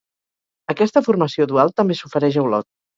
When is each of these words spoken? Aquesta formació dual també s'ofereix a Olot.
Aquesta 0.75 1.05
formació 1.09 1.49
dual 1.55 1.77
també 1.79 2.01
s'ofereix 2.03 2.43
a 2.45 2.51
Olot. 2.51 2.73